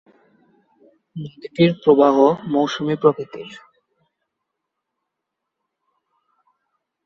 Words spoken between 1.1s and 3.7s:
নদীটির প্রবাহ মৌসুমি প্রকৃতির।